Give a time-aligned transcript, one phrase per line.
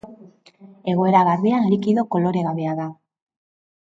[0.93, 2.87] Egoera garbian, likido koloregabea da.